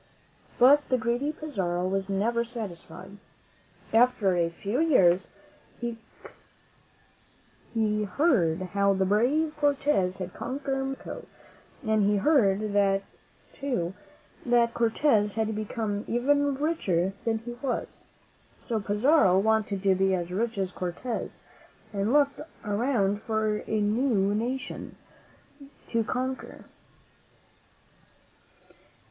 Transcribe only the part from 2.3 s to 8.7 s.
satisfied. After a few years, he heard